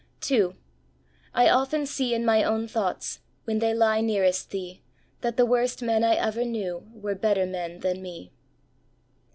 [0.21, 0.55] 2."
[1.35, 4.81] I often see in my own thoughts, When they lie nearest Thee,
[5.19, 8.31] That the worst men I ever knew Were better men than me.